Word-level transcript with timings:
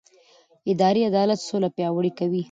اداري 0.71 1.01
عدالت 1.09 1.39
سوله 1.49 1.69
پیاوړې 1.75 2.11
کوي 2.19 2.39